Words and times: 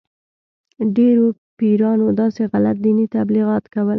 ډېرو 0.95 1.25
پیرانو 1.57 2.07
داسې 2.21 2.41
غلط 2.51 2.77
دیني 2.85 3.05
تبلیغات 3.15 3.63
کول. 3.73 3.87